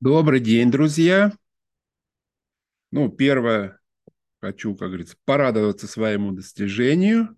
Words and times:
Добрый 0.00 0.38
день, 0.38 0.70
друзья. 0.70 1.32
Ну, 2.92 3.08
первое, 3.08 3.80
хочу, 4.40 4.76
как 4.76 4.90
говорится, 4.90 5.16
порадоваться 5.24 5.88
своему 5.88 6.30
достижению. 6.30 7.36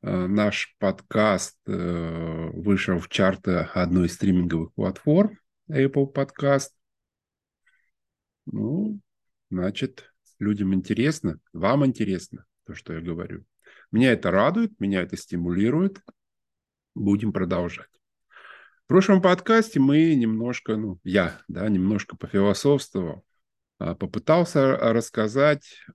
Э, 0.00 0.26
наш 0.28 0.74
подкаст 0.78 1.58
э, 1.66 2.50
вышел 2.54 2.98
в 2.98 3.10
чарты 3.10 3.68
одной 3.74 4.06
из 4.06 4.14
стриминговых 4.14 4.72
платформ, 4.72 5.38
Apple 5.70 6.10
Podcast. 6.10 6.70
Ну, 8.46 8.98
значит, 9.50 10.10
людям 10.38 10.72
интересно, 10.72 11.38
вам 11.52 11.84
интересно 11.84 12.46
то, 12.64 12.74
что 12.74 12.94
я 12.94 13.02
говорю. 13.02 13.44
Меня 13.92 14.12
это 14.12 14.30
радует, 14.30 14.80
меня 14.80 15.02
это 15.02 15.18
стимулирует. 15.18 16.00
Будем 16.94 17.34
продолжать. 17.34 17.97
В 18.88 18.90
прошлом 18.90 19.20
подкасте 19.20 19.80
мы 19.80 20.14
немножко, 20.14 20.78
ну, 20.78 20.98
я, 21.04 21.42
да, 21.46 21.68
немножко 21.68 22.16
пофилософствовал, 22.16 23.22
а, 23.78 23.94
попытался 23.94 24.78
рассказать 24.78 25.84
о 25.88 25.92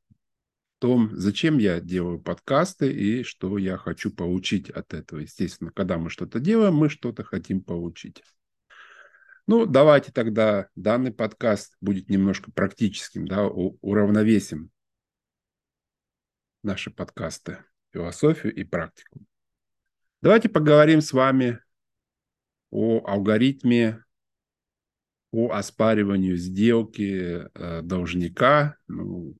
том, 0.77 1.09
зачем 1.13 1.57
я 1.57 1.79
делаю 1.79 2.21
подкасты 2.21 2.93
и 2.93 3.23
что 3.23 3.57
я 3.57 3.77
хочу 3.77 4.11
получить 4.13 4.69
от 4.69 4.93
этого. 4.93 5.21
Естественно, 5.21 5.71
когда 5.71 5.97
мы 5.97 6.11
что-то 6.11 6.39
делаем, 6.39 6.75
мы 6.75 6.87
что-то 6.87 7.23
хотим 7.23 7.63
получить. 7.63 8.21
Ну, 9.47 9.65
давайте 9.65 10.11
тогда 10.11 10.67
данный 10.75 11.11
подкаст 11.11 11.75
будет 11.81 12.11
немножко 12.11 12.51
практическим, 12.51 13.27
да, 13.27 13.47
уравновесим 13.47 14.69
наши 16.61 16.91
подкасты, 16.91 17.57
философию 17.91 18.53
и 18.53 18.63
практику. 18.63 19.19
Давайте 20.21 20.47
поговорим 20.47 21.01
с 21.01 21.11
вами 21.11 21.62
о 22.73 23.05
алгоритме 23.05 24.03
по 25.31 25.51
оспариванию 25.51 26.37
сделки 26.37 27.47
э, 27.53 27.81
должника, 27.83 28.77
ну, 28.87 29.35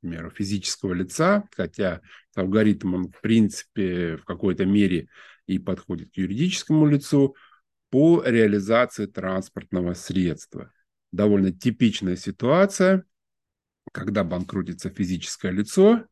к 0.00 0.30
физического 0.30 0.94
лица, 0.94 1.46
хотя 1.54 2.00
алгоритм, 2.34 2.94
он, 2.94 3.08
в 3.10 3.20
принципе, 3.20 4.16
в 4.16 4.24
какой-то 4.24 4.64
мере 4.64 5.08
и 5.46 5.58
подходит 5.58 6.12
к 6.12 6.16
юридическому 6.16 6.86
лицу, 6.86 7.36
по 7.90 8.22
реализации 8.24 9.06
транспортного 9.06 9.92
средства. 9.94 10.72
Довольно 11.12 11.52
типичная 11.52 12.16
ситуация, 12.16 13.04
когда 13.92 14.24
банкротится 14.24 14.88
физическое 14.88 15.52
лицо, 15.52 16.04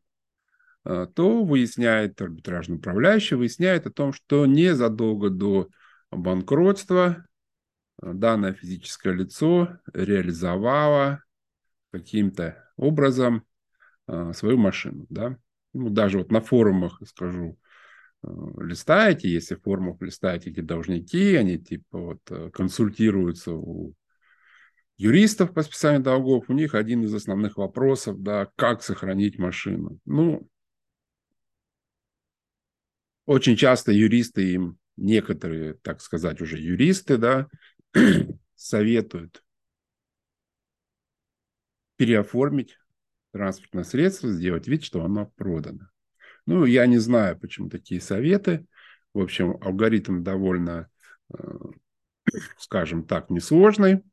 э, 0.85 1.07
то 1.15 1.43
выясняет 1.43 2.21
арбитражный 2.21 2.77
управляющий, 2.77 3.35
выясняет 3.35 3.87
о 3.87 3.91
том, 3.91 4.13
что 4.13 4.45
незадолго 4.45 5.31
до 5.31 5.69
банкротства 6.11 7.25
данное 8.01 8.53
физическое 8.53 9.13
лицо 9.13 9.79
реализовало 9.93 11.23
каким-то 11.91 12.63
образом 12.75 13.43
а, 14.05 14.33
свою 14.33 14.57
машину. 14.57 15.05
Да? 15.09 15.37
Ну, 15.73 15.89
даже 15.89 16.19
вот 16.19 16.31
на 16.31 16.41
форумах, 16.41 17.01
скажу, 17.05 17.57
а, 18.23 18.29
листаете, 18.61 19.29
если 19.29 19.55
в 19.55 19.61
форумах 19.63 20.01
листаете 20.01 20.51
эти 20.51 20.61
должники, 20.61 21.35
они 21.35 21.57
типа 21.57 21.97
вот 21.97 22.19
э, 22.29 22.49
консультируются 22.51 23.53
у 23.53 23.95
юристов 24.97 25.53
по 25.53 25.61
списанию 25.61 26.01
долгов, 26.01 26.45
у 26.49 26.53
них 26.53 26.73
один 26.73 27.03
из 27.03 27.13
основных 27.13 27.57
вопросов, 27.57 28.21
да, 28.21 28.49
как 28.55 28.83
сохранить 28.83 29.37
машину. 29.37 29.99
Ну, 30.05 30.47
очень 33.25 33.55
часто 33.55 33.91
юристы 33.91 34.53
им 34.53 34.79
некоторые, 34.97 35.75
так 35.75 36.01
сказать, 36.01 36.41
уже 36.41 36.57
юристы, 36.57 37.17
да, 37.17 37.47
советуют 38.55 39.43
переоформить 41.95 42.77
транспортное 43.31 43.83
средство, 43.83 44.31
сделать 44.31 44.67
вид, 44.67 44.83
что 44.83 45.03
оно 45.03 45.27
продано. 45.35 45.89
Ну, 46.45 46.65
я 46.65 46.85
не 46.85 46.97
знаю, 46.97 47.37
почему 47.39 47.69
такие 47.69 48.01
советы. 48.01 48.65
В 49.13 49.19
общем, 49.19 49.57
алгоритм 49.61 50.23
довольно, 50.23 50.89
э, 51.33 51.37
скажем 52.57 53.05
так, 53.05 53.29
несложный 53.29 54.03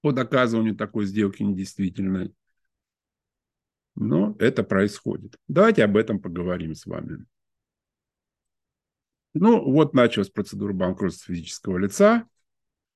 по 0.00 0.12
доказыванию 0.12 0.76
такой 0.76 1.06
сделки 1.06 1.42
недействительной. 1.42 2.34
Но 3.96 4.36
это 4.38 4.62
происходит. 4.62 5.36
Давайте 5.48 5.82
об 5.82 5.96
этом 5.96 6.20
поговорим 6.20 6.74
с 6.74 6.86
вами. 6.86 7.24
Ну, 9.40 9.70
вот 9.70 9.94
началась 9.94 10.30
процедура 10.30 10.72
банкротства 10.72 11.32
физического 11.34 11.78
лица. 11.78 12.26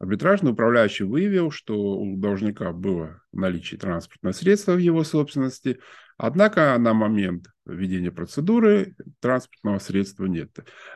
Арбитражный 0.01 0.51
управляющий 0.51 1.05
выявил, 1.05 1.53
что 1.53 1.97
у 1.97 2.17
должника 2.17 2.73
было 2.73 3.23
наличие 3.33 3.79
транспортного 3.79 4.33
средства 4.33 4.73
в 4.73 4.79
его 4.79 5.05
собственности, 5.05 5.79
однако 6.17 6.77
на 6.79 6.93
момент 6.93 7.47
введения 7.65 8.11
процедуры 8.11 8.97
транспортного 9.21 9.79
средства 9.79 10.25
нет. 10.25 10.51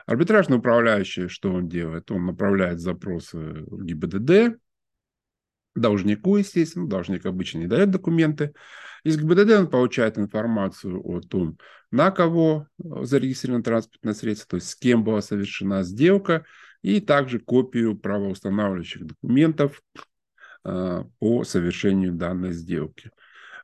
Арбитражный 0.05 0.57
управляющий, 0.57 1.29
что 1.29 1.53
он 1.53 1.69
делает? 1.69 2.11
Он 2.11 2.25
направляет 2.25 2.81
запросы 2.81 3.37
в 3.37 3.85
ГИБДД, 3.85 4.59
должнику, 5.79 6.37
естественно, 6.37 6.87
должник 6.87 7.25
обычно 7.25 7.59
не 7.59 7.67
дает 7.67 7.91
документы. 7.91 8.53
Из 9.03 9.17
ГИБДД 9.17 9.51
он 9.51 9.67
получает 9.69 10.17
информацию 10.17 11.01
о 11.01 11.21
том, 11.21 11.57
на 11.91 12.11
кого 12.11 12.67
зарегистрировано 12.77 13.63
транспортное 13.63 14.13
средство, 14.13 14.49
то 14.49 14.55
есть 14.57 14.69
с 14.69 14.75
кем 14.75 15.03
была 15.03 15.21
совершена 15.21 15.83
сделка, 15.83 16.45
и 16.81 16.99
также 17.01 17.39
копию 17.39 17.97
правоустанавливающих 17.97 19.05
документов 19.05 19.81
а, 20.63 21.05
по 21.19 21.43
совершению 21.43 22.13
данной 22.13 22.51
сделки. 22.51 23.11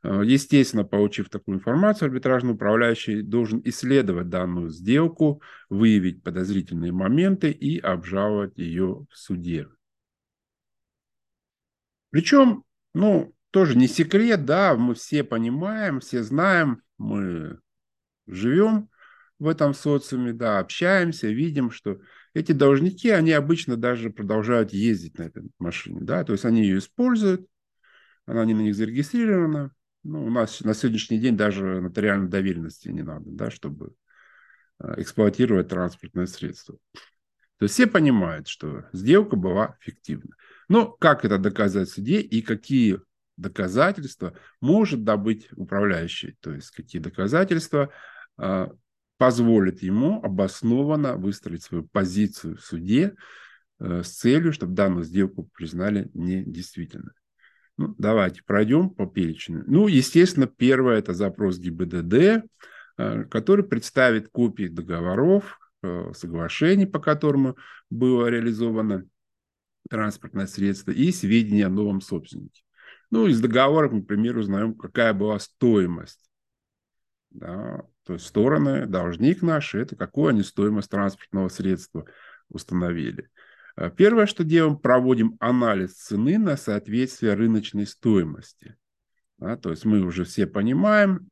А, 0.02 0.22
естественно, 0.22 0.84
получив 0.84 1.30
такую 1.30 1.58
информацию, 1.58 2.08
арбитражный 2.08 2.54
управляющий 2.54 3.22
должен 3.22 3.62
исследовать 3.66 4.30
данную 4.30 4.70
сделку, 4.70 5.42
выявить 5.70 6.24
подозрительные 6.24 6.92
моменты 6.92 7.52
и 7.52 7.80
обжаловать 7.80 8.58
ее 8.58 9.06
в 9.10 9.18
суде. 9.18 9.68
Причем, 12.14 12.64
ну, 12.94 13.34
тоже 13.50 13.76
не 13.76 13.88
секрет, 13.88 14.46
да, 14.46 14.76
мы 14.76 14.94
все 14.94 15.24
понимаем, 15.24 16.00
все 16.00 16.22
знаем, 16.22 16.84
мы 17.00 17.58
живем 18.28 18.90
в 19.40 19.48
этом 19.48 19.74
социуме, 19.74 20.32
да, 20.32 20.60
общаемся, 20.60 21.30
видим, 21.30 21.72
что 21.72 22.02
эти 22.36 22.52
должники, 22.52 23.10
они 23.10 23.32
обычно 23.32 23.78
даже 23.78 24.12
продолжают 24.12 24.74
ездить 24.74 25.18
на 25.18 25.24
этой 25.24 25.50
машине, 25.58 26.02
да, 26.02 26.24
то 26.24 26.34
есть 26.34 26.46
они 26.46 26.62
ее 26.62 26.78
используют, 26.78 27.48
она 28.28 28.46
не 28.46 28.54
на 28.54 28.62
них 28.62 28.76
зарегистрирована, 28.76 29.72
ну, 30.04 30.24
у 30.24 30.30
нас 30.30 30.62
на 30.62 30.76
сегодняшний 30.76 31.18
день 31.18 31.36
даже 31.36 31.82
нотариальной 31.82 32.30
доверенности 32.30 32.90
не 32.90 33.02
надо, 33.02 33.26
да, 33.26 33.50
чтобы 33.50 33.96
э, 34.84 35.02
эксплуатировать 35.02 35.70
транспортное 35.70 36.28
средство. 36.28 36.78
То 37.64 37.66
есть 37.66 37.76
все 37.76 37.88
понимают, 37.88 38.50
что 38.50 38.84
сделка 38.92 39.38
была 39.38 39.78
фиктивна. 39.80 40.36
Но 40.68 40.86
как 40.86 41.24
это 41.24 41.38
доказать 41.38 41.88
в 41.88 41.94
суде 41.94 42.20
и 42.20 42.42
какие 42.42 43.00
доказательства 43.38 44.38
может 44.60 45.06
добыть 45.06 45.48
управляющий, 45.56 46.36
то 46.42 46.52
есть 46.52 46.72
какие 46.72 47.02
доказательства 47.02 47.90
э, 48.38 48.68
позволит 49.18 49.82
ему 49.82 50.22
обоснованно 50.22 51.16
выстроить 51.16 51.64
свою 51.64 51.88
позицию 51.88 52.58
в 52.58 52.62
суде 52.62 53.16
э, 53.80 54.04
с 54.04 54.10
целью, 54.10 54.52
чтобы 54.52 54.74
данную 54.74 55.06
сделку 55.06 55.50
признали 55.54 56.10
недействительной. 56.14 57.14
Ну, 57.78 57.96
давайте 57.98 58.42
пройдем 58.44 58.90
по 58.90 59.06
перечню. 59.06 59.64
Ну, 59.68 59.88
естественно, 59.88 60.48
первое– 60.48 60.98
это 61.00 61.14
запрос 61.14 61.60
ГИБДД, 61.60 62.44
э, 62.98 63.24
который 63.32 63.64
представит 63.64 64.28
копии 64.28 64.68
договоров, 64.68 65.62
соглашений, 66.14 66.86
по 66.86 67.00
которым 67.00 67.56
было 67.90 68.28
реализовано 68.28 69.08
транспортное 69.90 70.48
средство, 70.48 70.92
и 70.92 71.12
сведения 71.12 71.66
о 71.66 71.70
новом 71.70 72.02
собственнике. 72.02 72.64
Ну, 73.12 73.28
из 73.28 73.40
договоров, 73.42 73.92
например, 73.92 74.38
узнаем, 74.38 74.76
какая 74.76 75.14
была 75.14 75.40
стоимость 75.40 76.24
да, 77.34 77.82
то 78.06 78.14
есть 78.14 78.28
стороны, 78.28 78.86
должник 78.86 79.42
наш, 79.42 79.76
это 79.76 79.96
какую 79.96 80.30
они 80.30 80.44
стоимость 80.44 80.90
транспортного 80.90 81.50
средства 81.50 82.06
установили. 82.50 83.30
Э, 83.76 83.90
первое, 83.90 84.28
что 84.28 84.44
делаем, 84.44 84.78
проводим 84.78 85.36
анализ 85.40 85.94
цены 85.94 86.38
на 86.38 86.58
соответствие 86.58 87.34
рыночной 87.34 87.88
стоимости. 87.88 88.78
Да, 89.40 89.58
то 89.58 89.72
есть 89.72 89.84
мы 89.84 90.02
уже 90.02 90.26
все 90.26 90.46
понимаем, 90.46 91.28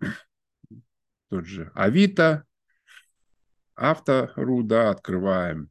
тот 1.30 1.46
же 1.46 1.72
Авито, 1.76 2.46
Автору, 3.82 4.62
да, 4.62 4.92
открываем 4.92 5.70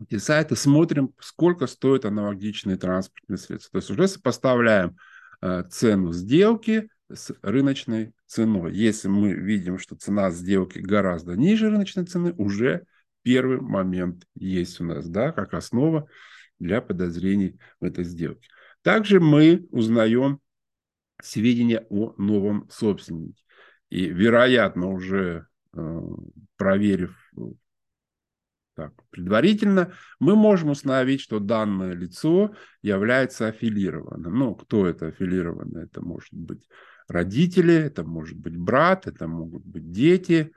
эти 0.00 0.18
сайты, 0.18 0.54
смотрим, 0.54 1.12
сколько 1.18 1.66
стоит 1.66 2.04
аналогичные 2.04 2.76
транспортные 2.76 3.38
средства. 3.38 3.72
То 3.72 3.78
есть 3.78 3.90
уже 3.90 4.08
сопоставляем 4.08 4.96
э, 5.40 5.64
цену 5.70 6.12
сделки 6.12 6.88
с 7.10 7.32
рыночной 7.42 8.12
ценой. 8.26 8.74
Если 8.74 9.08
мы 9.08 9.32
видим, 9.32 9.78
что 9.78 9.96
цена 9.96 10.30
сделки 10.30 10.78
гораздо 10.78 11.34
ниже 11.34 11.70
рыночной 11.70 12.04
цены, 12.04 12.32
уже 12.34 12.84
первый 13.22 13.60
момент 13.60 14.24
есть 14.36 14.80
у 14.80 14.84
нас, 14.84 15.08
да, 15.08 15.32
как 15.32 15.54
основа 15.54 16.08
для 16.58 16.80
подозрений 16.80 17.58
в 17.80 17.84
этой 17.84 18.04
сделке. 18.04 18.48
Также 18.82 19.18
мы 19.18 19.66
узнаем 19.72 20.40
сведения 21.20 21.86
о 21.90 22.14
новом 22.18 22.68
собственнике. 22.70 23.42
И, 23.88 24.06
вероятно, 24.06 24.90
уже 24.90 25.46
проверив 26.56 27.16
так, 28.76 28.92
предварительно, 29.08 29.94
мы 30.20 30.36
можем 30.36 30.68
установить, 30.68 31.22
что 31.22 31.40
данное 31.40 31.94
лицо 31.94 32.54
является 32.82 33.48
аффилированным. 33.48 34.38
Ну, 34.38 34.54
кто 34.54 34.86
это 34.86 35.06
аффилированный? 35.06 35.84
Это 35.84 36.02
может 36.02 36.34
быть 36.34 36.68
родители, 37.08 37.72
это 37.72 38.04
может 38.04 38.36
быть 38.36 38.54
брат, 38.54 39.06
это 39.06 39.28
могут 39.28 39.64
быть 39.64 39.90
дети, 39.90 40.52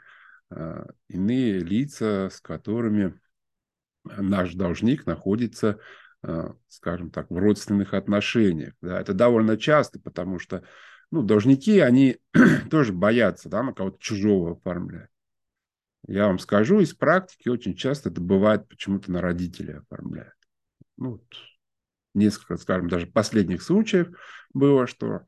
э, 0.51 0.85
иные 1.07 1.59
лица, 1.59 2.29
с 2.29 2.41
которыми 2.41 3.17
наш 4.03 4.53
должник 4.53 5.05
находится, 5.05 5.79
э, 6.23 6.51
скажем 6.67 7.11
так, 7.11 7.29
в 7.29 7.37
родственных 7.37 7.93
отношениях. 7.93 8.73
Да, 8.81 8.99
это 8.99 9.13
довольно 9.13 9.55
часто, 9.55 9.97
потому 9.97 10.39
что 10.39 10.63
ну, 11.11 11.23
должники, 11.23 11.79
они 11.79 12.17
тоже 12.71 12.93
боятся 12.93 13.49
на 13.49 13.73
кого-то 13.73 13.97
чужого 13.99 14.53
оформлять. 14.53 15.09
Я 16.07 16.27
вам 16.27 16.39
скажу, 16.39 16.79
из 16.79 16.93
практики 16.93 17.49
очень 17.49 17.75
часто 17.75 18.09
это 18.09 18.21
бывает 18.21 18.67
почему-то 18.67 19.11
на 19.11 19.21
родителей 19.21 19.77
оформляют. 19.77 20.33
Ну, 20.97 21.11
вот 21.11 21.23
несколько, 22.13 22.57
скажем, 22.57 22.89
даже 22.89 23.07
последних 23.07 23.61
случаев 23.61 24.09
было, 24.53 24.87
что 24.87 25.21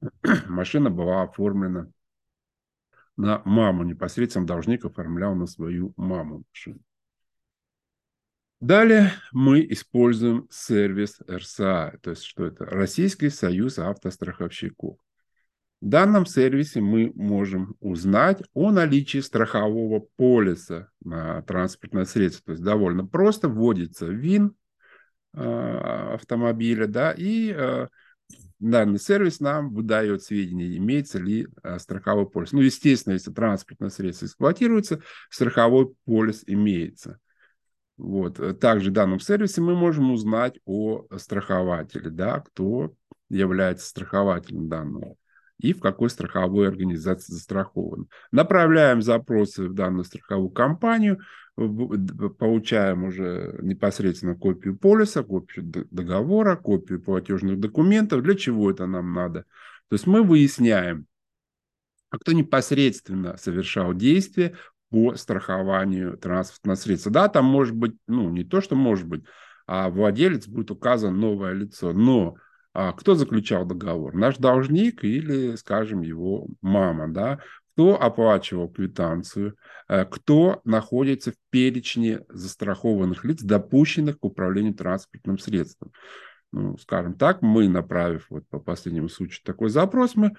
машина 0.46 0.90
была 0.90 1.22
оформлена 1.22 1.90
на 3.16 3.42
маму, 3.44 3.84
непосредственно 3.84 4.46
должник 4.46 4.84
оформлял 4.84 5.34
на 5.34 5.46
свою 5.46 5.92
маму 5.96 6.44
машину. 6.48 6.80
Далее 8.62 9.10
мы 9.32 9.66
используем 9.70 10.46
сервис 10.48 11.18
РСА, 11.28 11.98
то 12.00 12.10
есть 12.10 12.22
что 12.22 12.46
это? 12.46 12.64
Российский 12.64 13.28
союз 13.28 13.80
автостраховщиков. 13.80 14.98
В 15.80 15.88
данном 15.88 16.26
сервисе 16.26 16.80
мы 16.80 17.10
можем 17.16 17.74
узнать 17.80 18.40
о 18.54 18.70
наличии 18.70 19.18
страхового 19.18 20.06
полиса 20.14 20.90
на 21.02 21.42
транспортное 21.42 22.04
средство. 22.04 22.44
То 22.44 22.52
есть 22.52 22.62
довольно 22.62 23.04
просто 23.04 23.48
вводится 23.48 24.06
ВИН 24.06 24.54
э, 25.34 26.14
автомобиля, 26.14 26.86
да, 26.86 27.10
и 27.10 27.52
э, 27.52 27.88
данный 28.60 29.00
сервис 29.00 29.40
нам 29.40 29.74
выдает 29.74 30.22
сведения, 30.22 30.76
имеется 30.76 31.18
ли 31.18 31.48
э, 31.64 31.80
страховой 31.80 32.30
полис. 32.30 32.52
Ну, 32.52 32.60
естественно, 32.60 33.14
если 33.14 33.32
транспортное 33.32 33.90
средство 33.90 34.26
эксплуатируется, 34.26 35.00
страховой 35.30 35.92
полис 36.04 36.44
имеется. 36.46 37.18
Вот. 38.02 38.58
Также 38.58 38.90
в 38.90 38.92
данном 38.92 39.20
сервисе 39.20 39.60
мы 39.60 39.76
можем 39.76 40.10
узнать 40.10 40.58
о 40.64 41.06
страхователе, 41.18 42.10
да, 42.10 42.40
кто 42.40 42.92
является 43.30 43.86
страхователем 43.86 44.68
данного 44.68 45.14
и 45.60 45.72
в 45.72 45.78
какой 45.78 46.10
страховой 46.10 46.66
организации 46.66 47.32
застрахован. 47.32 48.08
Направляем 48.32 49.02
запросы 49.02 49.68
в 49.68 49.74
данную 49.74 50.02
страховую 50.02 50.50
компанию, 50.50 51.20
получаем 51.54 53.04
уже 53.04 53.56
непосредственно 53.62 54.34
копию 54.34 54.76
полиса, 54.76 55.22
копию 55.22 55.64
договора, 55.64 56.56
копию 56.56 57.00
платежных 57.00 57.60
документов. 57.60 58.24
Для 58.24 58.34
чего 58.34 58.72
это 58.72 58.86
нам 58.86 59.12
надо? 59.12 59.44
То 59.88 59.94
есть 59.94 60.08
мы 60.08 60.24
выясняем, 60.24 61.06
а 62.10 62.18
кто 62.18 62.32
непосредственно 62.32 63.36
совершал 63.36 63.94
действие 63.94 64.56
по 64.92 65.14
страхованию 65.14 66.18
транспортного 66.18 66.76
средства. 66.76 67.10
Да, 67.10 67.28
там 67.28 67.46
может 67.46 67.74
быть, 67.74 67.96
ну, 68.06 68.28
не 68.28 68.44
то, 68.44 68.60
что 68.60 68.76
может 68.76 69.08
быть, 69.08 69.24
а 69.66 69.88
владелец 69.88 70.46
будет 70.46 70.70
указан 70.70 71.18
новое 71.18 71.54
лицо. 71.54 71.94
Но 71.94 72.36
а 72.74 72.92
кто 72.92 73.14
заключал 73.14 73.64
договор? 73.64 74.14
Наш 74.14 74.36
должник 74.36 75.02
или, 75.02 75.56
скажем, 75.56 76.02
его 76.02 76.46
мама, 76.60 77.08
да? 77.08 77.40
Кто 77.72 78.00
оплачивал 78.00 78.68
квитанцию? 78.68 79.56
Э, 79.88 80.04
кто 80.04 80.60
находится 80.64 81.32
в 81.32 81.36
перечне 81.48 82.20
застрахованных 82.28 83.24
лиц, 83.24 83.40
допущенных 83.42 84.18
к 84.18 84.24
управлению 84.24 84.74
транспортным 84.74 85.38
средством? 85.38 85.90
Ну, 86.52 86.76
скажем 86.76 87.14
так, 87.14 87.40
мы, 87.40 87.66
направив 87.66 88.26
вот 88.28 88.46
по 88.50 88.58
последнему 88.58 89.08
случаю 89.08 89.40
такой 89.42 89.70
запрос, 89.70 90.16
мы 90.16 90.32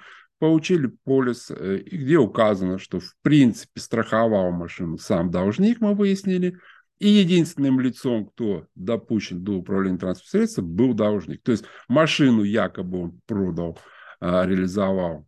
получили 0.44 0.88
полис, 1.06 1.50
э, 1.52 1.84
где 1.86 2.18
указано, 2.18 2.78
что 2.78 3.00
в 3.00 3.16
принципе 3.22 3.80
страховал 3.80 4.52
машину 4.52 4.98
сам 4.98 5.32
должник, 5.32 5.80
мы 5.80 5.96
выяснили, 5.96 6.60
и 7.00 7.08
единственным 7.08 7.80
лицом, 7.80 8.26
кто 8.26 8.66
допущен 8.76 9.42
до 9.42 9.54
управления 9.54 10.00
транспортным 10.00 10.42
средством, 10.42 10.68
был 10.68 10.94
должник. 10.94 11.42
То 11.44 11.54
есть 11.54 11.64
машину 11.88 12.44
якобы 12.44 13.04
он 13.04 13.22
продал, 13.26 13.80
а, 14.20 14.46
реализовал 14.46 15.26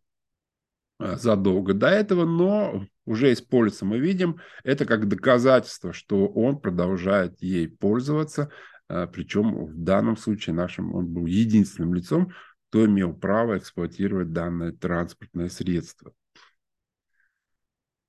а, 1.00 1.16
задолго 1.16 1.74
до 1.74 1.88
этого, 1.88 2.26
но 2.26 2.86
уже 3.06 3.32
из 3.32 3.40
полиса 3.40 3.86
мы 3.86 4.00
видим, 4.00 4.42
это 4.66 4.86
как 4.86 5.08
доказательство, 5.08 5.94
что 5.94 6.28
он 6.28 6.60
продолжает 6.60 7.42
ей 7.42 7.70
пользоваться, 7.70 8.52
а, 8.90 9.08
причем 9.08 9.64
в 9.66 9.78
данном 9.78 10.18
случае 10.18 10.56
нашим 10.56 10.94
он 10.94 11.08
был 11.08 11.26
единственным 11.26 11.94
лицом, 11.94 12.34
кто 12.75 12.88
имел 12.88 13.13
право 13.13 13.57
эксплуатировать 13.57 14.33
данное 14.33 14.74
транспортное 14.74 15.48
средство. 15.48 16.12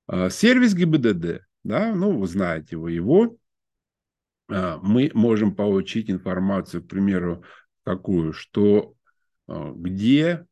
Сервис 0.08 0.74
ГИБДД, 0.74 1.46
да, 1.62 1.94
ну, 1.94 2.18
вы 2.18 2.26
знаете 2.26 2.76
вы 2.76 2.90
его, 2.90 3.38
а, 4.48 4.80
мы 4.82 5.12
можем 5.14 5.54
получить 5.54 6.10
информацию, 6.10 6.82
к 6.82 6.88
примеру, 6.88 7.44
такую, 7.84 8.32
что 8.32 8.96
а, 9.46 9.72
где 9.72 10.44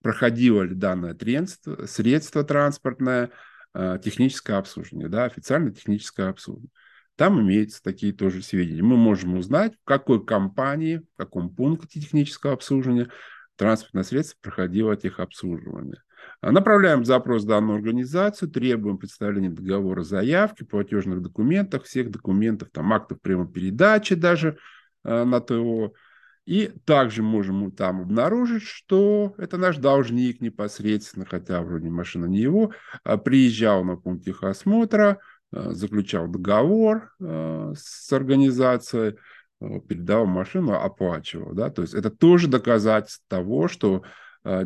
проходило 0.00 0.62
ли 0.62 0.74
данное 0.74 1.14
средство, 1.14 1.84
средство 1.84 2.42
транспортное, 2.42 3.32
а, 3.74 3.98
техническое 3.98 4.54
обслуживание, 4.54 5.08
да, 5.08 5.24
официально 5.24 5.74
техническое 5.74 6.30
обслуживание. 6.30 6.70
Там 7.18 7.40
имеются 7.40 7.82
такие 7.82 8.12
тоже 8.12 8.42
сведения. 8.42 8.84
Мы 8.84 8.96
можем 8.96 9.36
узнать, 9.36 9.74
в 9.74 9.84
какой 9.84 10.24
компании, 10.24 10.98
в 10.98 11.16
каком 11.16 11.52
пункте 11.52 11.98
технического 12.00 12.52
обслуживания 12.52 13.08
транспортное 13.56 14.04
средство 14.04 14.38
проходило 14.40 14.96
техобслуживание. 14.96 16.00
Направляем 16.42 17.04
запрос 17.04 17.42
в 17.42 17.48
данную 17.48 17.74
организацию, 17.74 18.48
требуем 18.48 18.98
представления 18.98 19.50
договора 19.50 20.04
заявки, 20.04 20.62
платежных 20.62 21.20
документов, 21.20 21.86
всех 21.86 22.12
документов, 22.12 22.68
там, 22.70 22.92
актов 22.92 23.20
передачи 23.20 24.14
даже 24.14 24.56
э, 25.02 25.24
на 25.24 25.40
ТО. 25.40 25.94
И 26.46 26.72
также 26.84 27.24
можем 27.24 27.72
там 27.72 28.00
обнаружить, 28.00 28.62
что 28.62 29.34
это 29.38 29.56
наш 29.56 29.78
должник 29.78 30.40
непосредственно, 30.40 31.26
хотя 31.26 31.62
вроде 31.62 31.90
машина 31.90 32.26
не 32.26 32.38
его, 32.38 32.72
а 33.02 33.18
приезжал 33.18 33.82
на 33.82 33.96
пункт 33.96 34.24
техосмотра, 34.24 35.18
э, 35.18 35.37
заключал 35.50 36.28
договор 36.28 37.14
э, 37.20 37.72
с 37.76 38.12
организацией, 38.12 39.16
э, 39.60 39.80
передал 39.80 40.26
машину, 40.26 40.74
оплачивал. 40.74 41.54
Да? 41.54 41.70
То 41.70 41.82
есть 41.82 41.94
это 41.94 42.10
тоже 42.10 42.48
доказательство 42.48 43.24
того, 43.28 43.68
что 43.68 44.02
э, 44.44 44.64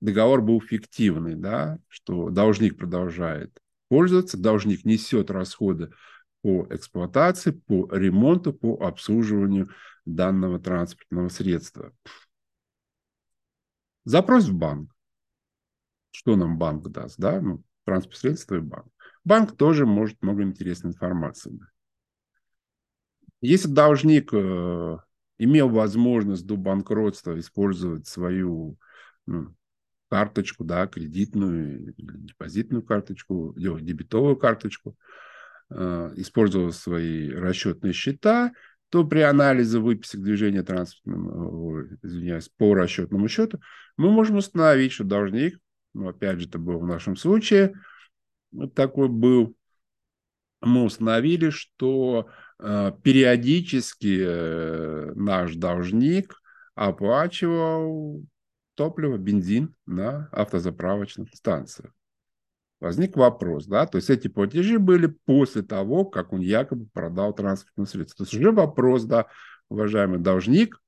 договор 0.00 0.42
был 0.42 0.60
фиктивный, 0.60 1.34
да, 1.34 1.78
что 1.88 2.30
должник 2.30 2.78
продолжает 2.78 3.56
пользоваться, 3.88 4.38
должник 4.38 4.84
несет 4.84 5.30
расходы 5.30 5.90
по 6.42 6.66
эксплуатации, 6.70 7.50
по 7.50 7.88
ремонту, 7.92 8.52
по 8.52 8.76
обслуживанию 8.80 9.70
данного 10.04 10.58
транспортного 10.58 11.28
средства. 11.28 11.92
Запрос 14.04 14.46
в 14.46 14.54
банк. 14.54 14.90
Что 16.10 16.36
нам 16.36 16.58
банк 16.58 16.88
даст? 16.88 17.16
Да? 17.18 17.40
Ну, 17.40 17.62
транспорт 17.84 18.18
средства 18.18 18.56
и 18.56 18.60
банк. 18.60 18.88
Банк 19.24 19.56
тоже 19.56 19.86
может 19.86 20.20
много 20.22 20.42
интересной 20.42 20.90
информации. 20.90 21.58
Если 23.40 23.68
должник 23.68 24.32
э, 24.32 24.96
имел 25.38 25.68
возможность 25.68 26.46
до 26.46 26.56
банкротства 26.56 27.38
использовать 27.38 28.06
свою 28.06 28.76
ну, 29.26 29.54
карточку, 30.08 30.64
да, 30.64 30.86
кредитную, 30.86 31.94
депозитную 31.96 32.82
карточку, 32.82 33.54
дебетовую 33.56 34.36
карточку, 34.36 34.96
э, 35.70 36.12
использовал 36.16 36.72
свои 36.72 37.30
расчетные 37.30 37.92
счета, 37.92 38.52
то 38.90 39.04
при 39.04 39.20
анализе 39.20 39.78
выписок 39.78 40.22
движения 40.22 40.62
транспортного, 40.62 41.86
извиняюсь, 42.02 42.50
по 42.50 42.74
расчетному 42.74 43.26
счету, 43.26 43.60
мы 43.96 44.10
можем 44.10 44.36
установить, 44.36 44.92
что 44.92 45.04
должник, 45.04 45.58
ну, 45.94 46.08
опять 46.08 46.40
же, 46.40 46.46
это 46.46 46.58
был 46.58 46.78
в 46.78 46.86
нашем 46.86 47.16
случае, 47.16 47.72
такой 48.74 49.08
был, 49.08 49.56
мы 50.60 50.84
установили, 50.84 51.50
что 51.50 52.28
э, 52.58 52.92
периодически 53.02 54.22
э, 54.24 55.12
наш 55.14 55.56
должник 55.56 56.40
оплачивал 56.74 58.24
топливо, 58.74 59.18
бензин 59.18 59.74
на 59.86 60.28
автозаправочных 60.32 61.34
станциях. 61.34 61.92
Возник 62.80 63.16
вопрос, 63.16 63.66
да, 63.66 63.86
то 63.86 63.98
есть 63.98 64.10
эти 64.10 64.26
платежи 64.26 64.78
были 64.78 65.06
после 65.06 65.62
того, 65.62 66.04
как 66.04 66.32
он 66.32 66.40
якобы 66.40 66.88
продал 66.92 67.32
транспортное 67.32 67.86
средство. 67.86 68.24
То 68.24 68.28
есть 68.28 68.34
уже 68.34 68.50
вопрос, 68.50 69.04
да, 69.04 69.26
уважаемый 69.68 70.18
должник, 70.18 70.80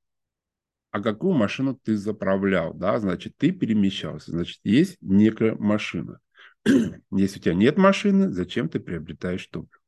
а 0.90 1.00
какую 1.00 1.35
машину 1.35 1.78
ты 1.80 1.97
заправлял, 1.97 2.75
да, 2.75 2.99
значит, 2.99 3.37
ты 3.37 3.52
перемещался, 3.52 4.33
значит, 4.33 4.59
есть 4.64 4.97
некая 5.00 5.54
машина. 5.54 6.18
Если 7.11 7.38
у 7.38 7.42
тебя 7.42 7.54
нет 7.54 7.76
машины, 7.76 8.30
зачем 8.30 8.68
ты 8.68 8.80
приобретаешь 8.80 9.47
топливо? 9.47 9.80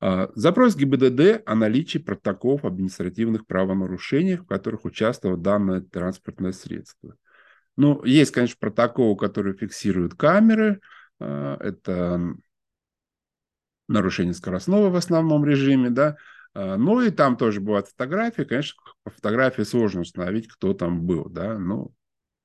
А, 0.00 0.30
запрос 0.34 0.76
ГИБДД 0.76 1.42
о 1.46 1.54
наличии 1.54 1.98
протоколов 1.98 2.64
административных 2.64 3.46
правонарушений, 3.46 4.36
в 4.36 4.46
которых 4.46 4.84
участвовало 4.84 5.38
данное 5.38 5.80
транспортное 5.80 6.52
средство. 6.52 7.16
Ну, 7.76 8.04
есть, 8.04 8.32
конечно, 8.32 8.56
протоколы, 8.58 9.16
которые 9.16 9.54
фиксируют 9.54 10.14
камеры. 10.14 10.80
А, 11.20 11.56
это 11.60 12.34
нарушение 13.88 14.34
скоростного 14.34 14.90
в 14.90 14.96
основном 14.96 15.44
режиме, 15.44 15.90
да. 15.90 16.16
А, 16.54 16.76
ну 16.76 17.00
и 17.00 17.10
там 17.10 17.36
тоже 17.36 17.60
бывают 17.60 17.88
фотографии. 17.88 18.42
Конечно, 18.42 18.82
по 19.04 19.10
фотографии 19.10 19.62
сложно 19.62 20.00
установить, 20.00 20.48
кто 20.48 20.74
там 20.74 21.02
был, 21.02 21.28
да. 21.28 21.56
Ну, 21.58 21.92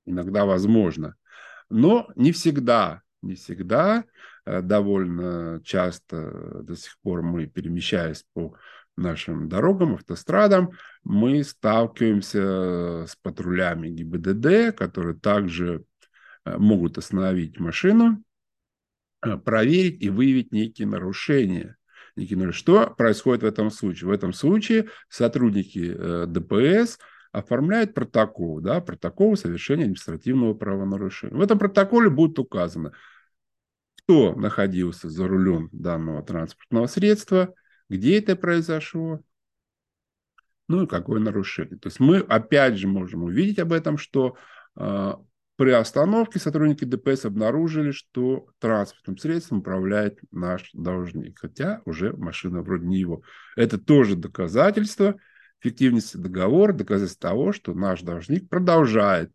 иногда 0.05 0.45
возможно. 0.45 1.15
Но 1.69 2.09
не 2.15 2.31
всегда, 2.31 3.01
не 3.21 3.35
всегда. 3.35 4.05
Э, 4.45 4.61
довольно 4.61 5.61
часто 5.63 6.61
до 6.63 6.75
сих 6.75 6.97
пор 7.01 7.21
мы, 7.21 7.47
перемещаясь 7.47 8.25
по 8.33 8.55
нашим 8.95 9.49
дорогам, 9.49 9.95
автострадам, 9.95 10.71
мы 11.03 11.43
сталкиваемся 11.43 13.05
с 13.05 13.15
патрулями 13.21 13.89
ГИБДД, 13.89 14.75
которые 14.75 15.15
также 15.15 15.83
э, 16.45 16.57
могут 16.57 16.97
остановить 16.97 17.59
машину, 17.59 18.23
э, 19.25 19.37
проверить 19.37 20.01
и 20.01 20.09
выявить 20.09 20.51
некие 20.51 20.87
нарушения. 20.87 21.75
Что 22.49 22.89
происходит 22.97 23.43
в 23.43 23.45
этом 23.45 23.69
случае? 23.69 24.07
В 24.07 24.11
этом 24.11 24.33
случае 24.33 24.89
сотрудники 25.07 25.93
ДПС 26.25 26.97
оформляют 27.31 27.93
протокол, 27.93 28.61
да, 28.61 28.81
протокол 28.81 29.35
совершения 29.35 29.83
административного 29.83 30.53
правонарушения. 30.53 31.37
В 31.37 31.41
этом 31.41 31.59
протоколе 31.59 32.09
будет 32.09 32.39
указано, 32.39 32.93
кто 33.95 34.33
находился 34.35 35.09
за 35.09 35.27
рулем 35.27 35.69
данного 35.71 36.23
транспортного 36.23 36.87
средства, 36.87 37.53
где 37.89 38.19
это 38.19 38.35
произошло, 38.35 39.21
ну 40.67 40.83
и 40.83 40.87
какое 40.87 41.19
нарушение. 41.19 41.77
То 41.77 41.87
есть 41.87 41.99
мы 41.99 42.19
опять 42.19 42.77
же 42.77 42.87
можем 42.87 43.23
увидеть 43.23 43.59
об 43.59 43.73
этом, 43.73 43.97
что 43.97 44.35
э, 44.75 45.13
при 45.57 45.71
остановке 45.71 46.39
сотрудники 46.39 46.85
ДПС 46.85 47.25
обнаружили, 47.25 47.91
что 47.91 48.47
транспортным 48.59 49.17
средством 49.17 49.59
управляет 49.59 50.19
наш 50.31 50.69
должник, 50.73 51.39
хотя 51.39 51.81
уже 51.85 52.13
машина 52.13 52.61
вроде 52.61 52.85
не 52.85 52.99
его. 52.99 53.23
Это 53.55 53.77
тоже 53.77 54.15
доказательство 54.15 55.15
эффективности 55.61 56.17
договора, 56.17 56.73
доказательство 56.73 57.29
того, 57.29 57.51
что 57.51 57.73
наш 57.73 58.01
должник 58.01 58.49
продолжает 58.49 59.31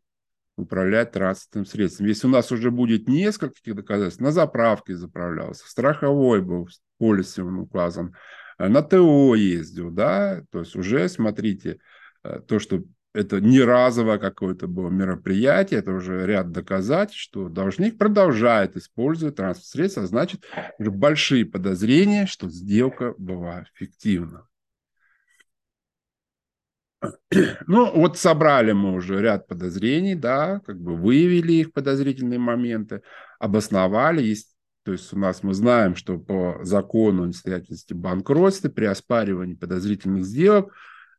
управлять 0.56 1.12
транспортным 1.12 1.66
средством. 1.66 2.06
Если 2.06 2.26
у 2.26 2.30
нас 2.30 2.52
уже 2.52 2.70
будет 2.70 3.08
несколько 3.08 3.54
таких 3.54 3.74
доказательств, 3.74 4.20
на 4.20 4.32
заправке 4.32 4.94
заправлялся, 4.94 5.68
страховой 5.68 6.42
был 6.42 6.66
в 6.66 6.70
полисе 6.98 7.42
он 7.42 7.58
указан, 7.58 8.14
э, 8.58 8.68
на 8.68 8.82
ТО 8.82 9.34
ездил, 9.34 9.90
да, 9.90 10.42
то 10.50 10.60
есть 10.60 10.76
уже, 10.76 11.08
смотрите, 11.08 11.78
э, 12.22 12.40
то, 12.46 12.58
что 12.58 12.82
это 13.14 13.40
не 13.40 13.60
разовое 13.60 14.18
какое-то 14.18 14.66
было 14.66 14.88
мероприятие, 14.88 15.80
это 15.80 15.92
уже 15.92 16.26
ряд 16.26 16.50
доказательств, 16.50 17.20
что 17.20 17.48
должник 17.48 17.98
продолжает 17.98 18.76
использовать 18.76 19.36
транспортное 19.36 19.84
средство, 19.84 20.02
а 20.04 20.06
значит, 20.06 20.44
уже 20.78 20.90
большие 20.90 21.44
подозрения, 21.44 22.26
что 22.26 22.48
сделка 22.48 23.14
была 23.18 23.66
фиктивна. 23.74 24.46
Ну, 27.66 27.92
вот 27.92 28.18
собрали 28.18 28.72
мы 28.72 28.94
уже 28.94 29.20
ряд 29.20 29.46
подозрений, 29.46 30.14
да, 30.14 30.60
как 30.66 30.80
бы 30.80 30.96
выявили 30.96 31.54
их 31.54 31.72
подозрительные 31.72 32.38
моменты, 32.38 33.02
обосновали. 33.38 34.22
Есть, 34.22 34.54
то 34.84 34.92
есть 34.92 35.12
у 35.12 35.18
нас 35.18 35.42
мы 35.42 35.54
знаем, 35.54 35.96
что 35.96 36.18
по 36.18 36.60
закону 36.62 37.24
о 37.24 37.26
несостоятельности 37.26 37.94
банкротства 37.94 38.68
при 38.68 38.84
оспаривании 38.84 39.54
подозрительных 39.54 40.24
сделок 40.24 40.72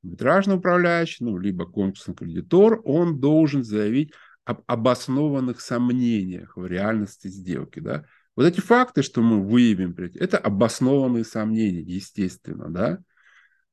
арбитражный 0.03 0.55
управляющий, 0.55 1.23
ну, 1.23 1.37
либо 1.37 1.65
конкурсный 1.65 2.13
кредитор, 2.13 2.81
он 2.83 3.19
должен 3.19 3.63
заявить 3.63 4.11
об 4.45 4.61
обоснованных 4.67 5.61
сомнениях 5.61 6.57
в 6.57 6.65
реальности 6.65 7.27
сделки, 7.27 7.79
да. 7.79 8.03
Вот 8.35 8.45
эти 8.45 8.59
факты, 8.59 9.03
что 9.03 9.21
мы 9.21 9.41
выявим, 9.41 9.95
это 10.15 10.37
обоснованные 10.37 11.23
сомнения, 11.23 11.81
естественно, 11.81 12.69
да. 12.69 12.99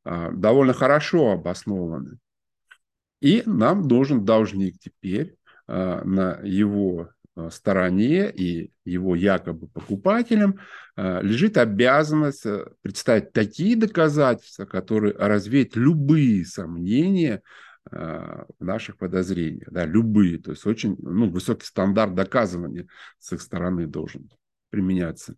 А, 0.04 0.30
довольно 0.30 0.72
хорошо 0.72 1.32
обоснованы. 1.32 2.18
И 3.20 3.42
нам 3.44 3.86
должен 3.86 4.24
должник 4.24 4.78
теперь 4.78 5.36
а, 5.66 6.02
на 6.04 6.40
его 6.42 7.10
а, 7.36 7.50
стороне 7.50 8.30
и 8.30 8.72
его 8.84 9.14
якобы 9.14 9.68
покупателям 9.68 10.58
лежит 10.96 11.56
обязанность 11.56 12.44
представить 12.82 13.32
такие 13.32 13.74
доказательства, 13.74 14.66
которые 14.66 15.14
развеют 15.16 15.74
любые 15.74 16.44
сомнения 16.44 17.40
в 17.90 18.46
наших 18.58 18.98
подозрениях, 18.98 19.68
да, 19.70 19.86
любые, 19.86 20.38
то 20.38 20.50
есть 20.50 20.66
очень 20.66 20.96
ну, 20.98 21.30
высокий 21.30 21.64
стандарт 21.64 22.14
доказывания 22.14 22.86
с 23.18 23.32
их 23.32 23.40
стороны 23.40 23.86
должен 23.86 24.28
применяться. 24.68 25.36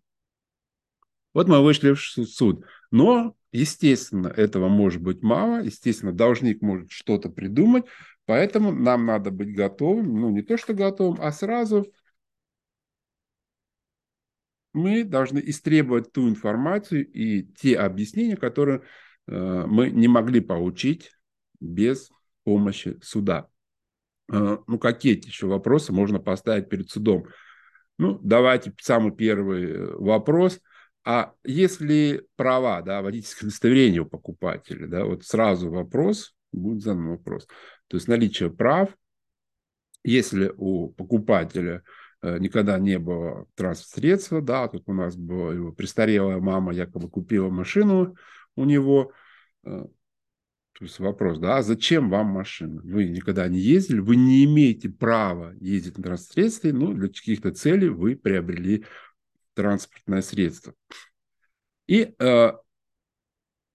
Вот 1.33 1.47
мы 1.47 1.63
вышли 1.63 1.93
в 1.93 1.99
суд. 1.99 2.65
Но, 2.91 3.37
естественно, 3.53 4.27
этого 4.27 4.67
может 4.67 5.01
быть 5.01 5.21
мало. 5.21 5.61
Естественно, 5.63 6.11
должник 6.11 6.61
может 6.61 6.91
что-то 6.91 7.29
придумать. 7.29 7.85
Поэтому 8.25 8.71
нам 8.71 9.05
надо 9.05 9.31
быть 9.31 9.55
готовым. 9.55 10.19
Ну, 10.19 10.29
не 10.31 10.41
то, 10.41 10.57
что 10.57 10.73
готовым, 10.73 11.19
а 11.21 11.31
сразу 11.31 11.85
мы 14.73 15.03
должны 15.03 15.39
истребовать 15.45 16.11
ту 16.11 16.27
информацию 16.27 17.07
и 17.07 17.43
те 17.43 17.77
объяснения, 17.77 18.35
которые 18.35 18.81
э, 19.27 19.65
мы 19.67 19.91
не 19.91 20.07
могли 20.07 20.41
получить 20.41 21.11
без 21.59 22.09
помощи 22.43 22.97
суда. 23.03 23.49
Э, 24.31 24.57
ну, 24.65 24.79
какие 24.79 25.15
еще 25.15 25.45
вопросы 25.45 25.93
можно 25.93 26.19
поставить 26.19 26.69
перед 26.69 26.89
судом? 26.89 27.27
Ну, 27.99 28.19
давайте 28.23 28.73
самый 28.81 29.15
первый 29.15 29.65
э, 29.65 29.95
вопрос– 29.95 30.59
а 31.05 31.33
если 31.43 32.25
права, 32.35 32.81
да, 32.81 33.01
водительское 33.01 33.47
удостоверение 33.47 34.01
у 34.01 34.05
покупателя, 34.05 34.87
да, 34.87 35.05
вот 35.05 35.25
сразу 35.25 35.69
вопрос, 35.69 36.33
будет 36.53 36.81
задан 36.81 37.09
вопрос. 37.09 37.47
То 37.87 37.97
есть 37.97 38.07
наличие 38.07 38.49
прав, 38.49 38.95
если 40.03 40.53
у 40.55 40.89
покупателя 40.89 41.83
э, 42.21 42.37
никогда 42.39 42.77
не 42.79 42.99
было 42.99 43.47
транспорт-средства, 43.55 44.41
да, 44.41 44.67
как 44.67 44.87
у 44.87 44.93
нас 44.93 45.15
была 45.15 45.53
его 45.53 45.71
престарелая 45.71 46.39
мама 46.39 46.73
якобы 46.73 47.09
купила 47.09 47.49
машину 47.49 48.15
у 48.55 48.65
него, 48.65 49.11
э, 49.65 49.85
то 50.73 50.85
есть 50.85 50.99
вопрос, 50.99 51.37
да, 51.37 51.57
а 51.57 51.63
зачем 51.63 52.09
вам 52.09 52.27
машина? 52.27 52.81
Вы 52.83 53.05
никогда 53.05 53.47
не 53.47 53.59
ездили, 53.59 53.99
вы 53.99 54.15
не 54.15 54.43
имеете 54.45 54.89
права 54.89 55.53
ездить 55.59 55.97
на 55.97 56.03
транспорт-средстве, 56.03 56.73
но 56.73 56.93
для 56.93 57.09
каких-то 57.09 57.51
целей 57.51 57.89
вы 57.89 58.15
приобрели 58.15 58.85
транспортное 59.53 60.21
средство. 60.21 60.73
И 61.87 62.13
э, 62.17 62.51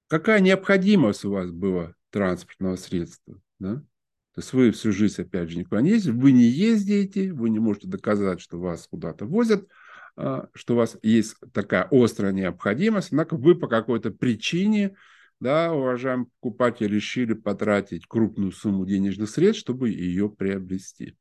какая 0.08 0.40
необходимость 0.40 1.24
у 1.24 1.32
вас 1.32 1.50
была 1.50 1.94
транспортного 2.10 2.76
средства? 2.76 3.40
Да? 3.58 3.76
То 3.76 4.40
есть 4.40 4.52
вы 4.52 4.70
всю 4.70 4.92
жизнь, 4.92 5.20
опять 5.22 5.50
же, 5.50 5.58
никуда 5.58 5.80
не 5.80 5.90
ездите, 5.90 6.12
вы 6.12 6.32
не 6.32 6.44
ездите, 6.44 7.32
вы 7.32 7.50
не 7.50 7.58
можете 7.58 7.88
доказать, 7.88 8.40
что 8.40 8.58
вас 8.58 8.86
куда-то 8.86 9.26
возят, 9.26 9.68
э, 10.16 10.42
что 10.54 10.74
у 10.74 10.76
вас 10.76 10.96
есть 11.02 11.36
такая 11.52 11.88
острая 11.90 12.32
необходимость, 12.32 13.08
однако 13.10 13.36
вы 13.36 13.54
по 13.54 13.68
какой-то 13.68 14.10
причине, 14.10 14.96
да, 15.40 15.72
уважаемые 15.72 16.28
покупатели, 16.40 16.88
решили 16.88 17.34
потратить 17.34 18.06
крупную 18.06 18.52
сумму 18.52 18.86
денежных 18.86 19.28
средств, 19.28 19.60
чтобы 19.60 19.90
ее 19.90 20.30
приобрести. 20.30 21.16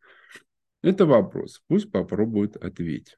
Это 0.82 1.06
вопрос. 1.06 1.62
Пусть 1.68 1.92
попробует 1.92 2.56
ответить. 2.56 3.18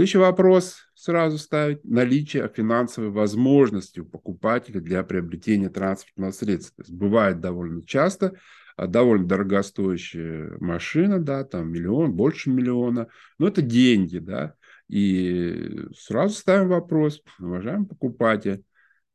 Следующий 0.00 0.16
вопрос 0.16 0.78
сразу 0.94 1.36
ставить. 1.36 1.84
Наличие 1.84 2.48
финансовой 2.48 3.10
возможности 3.10 4.00
у 4.00 4.06
покупателя 4.06 4.80
для 4.80 5.02
приобретения 5.02 5.68
транспортного 5.68 6.30
средства. 6.30 6.76
То 6.76 6.82
есть 6.88 6.98
бывает 6.98 7.40
довольно 7.40 7.84
часто, 7.84 8.32
а, 8.78 8.86
довольно 8.86 9.28
дорогостоящая 9.28 10.56
машина, 10.58 11.18
да, 11.18 11.44
там 11.44 11.70
миллион, 11.70 12.14
больше 12.14 12.48
миллиона, 12.48 13.08
но 13.36 13.48
это 13.48 13.60
деньги, 13.60 14.16
да, 14.16 14.54
и 14.88 15.82
сразу 15.94 16.34
ставим 16.34 16.68
вопрос, 16.68 17.20
уважаемый 17.38 17.86
покупатель, 17.86 18.64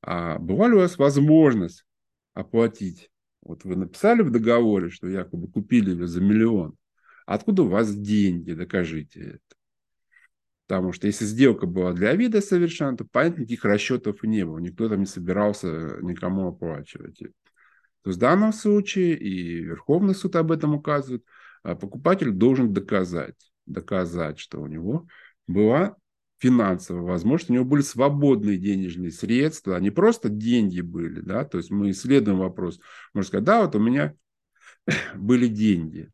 а 0.03 0.37
бывали 0.37 0.73
у 0.73 0.79
вас 0.81 0.99
возможность 0.99 1.83
оплатить? 2.35 3.09
Вот 3.41 3.63
вы 3.63 3.75
написали 3.75 4.21
в 4.21 4.29
договоре, 4.29 4.91
что 4.91 5.07
якобы 5.07 5.47
купили 5.47 5.89
ее 5.89 6.05
за 6.05 6.21
миллион. 6.21 6.75
Откуда 7.25 7.63
у 7.63 7.69
вас 7.69 7.91
деньги? 7.91 8.53
Докажите 8.53 9.19
это. 9.21 9.54
Потому 10.67 10.93
что 10.93 11.07
если 11.07 11.25
сделка 11.25 11.67
была 11.67 11.93
для 11.93 12.13
вида 12.15 12.41
совершена, 12.41 12.97
то, 12.97 13.05
понятно, 13.05 13.41
никаких 13.41 13.65
расчетов 13.65 14.23
не 14.23 14.43
было. 14.45 14.57
Никто 14.57 14.89
там 14.89 14.99
не 14.99 15.05
собирался 15.05 15.97
никому 16.01 16.47
оплачивать. 16.47 17.19
то 18.01 18.11
в 18.11 18.17
данном 18.17 18.51
случае, 18.51 19.17
и 19.17 19.61
Верховный 19.61 20.15
суд 20.15 20.35
об 20.35 20.51
этом 20.51 20.73
указывает, 20.73 21.23
а 21.63 21.75
покупатель 21.75 22.31
должен 22.31 22.73
доказать, 22.73 23.35
доказать, 23.65 24.39
что 24.39 24.61
у 24.61 24.67
него 24.67 25.07
была 25.47 25.95
финансовая 26.37 27.03
возможность, 27.03 27.49
у 27.49 27.53
него 27.53 27.65
были 27.65 27.81
свободные 27.81 28.57
денежные 28.57 29.11
средства, 29.11 29.75
а 29.75 29.79
не 29.79 29.89
просто 29.89 30.29
деньги 30.29 30.81
были, 30.81 31.21
да, 31.21 31.45
то 31.45 31.57
есть 31.57 31.71
мы 31.71 31.91
исследуем 31.91 32.39
вопрос, 32.39 32.79
можно 33.13 33.27
сказать, 33.27 33.45
да, 33.45 33.61
вот 33.61 33.75
у 33.75 33.79
меня 33.79 34.13
были 35.15 35.47
деньги, 35.47 36.11